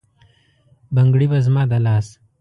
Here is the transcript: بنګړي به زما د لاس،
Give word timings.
بنګړي 0.95 1.27
به 1.31 1.37
زما 1.45 1.63
د 1.71 1.73
لاس، 1.85 2.07